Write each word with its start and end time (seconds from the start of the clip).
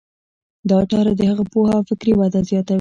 دا 0.69 0.77
چاره 0.91 1.11
د 1.19 1.21
هغه 1.29 1.43
پوهه 1.51 1.73
او 1.77 1.83
فکري 1.89 2.13
وده 2.15 2.39
زیاتوي. 2.49 2.69